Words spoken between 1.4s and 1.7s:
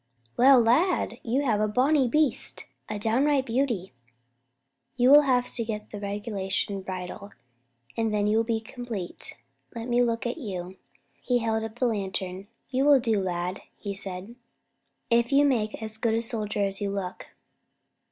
have got a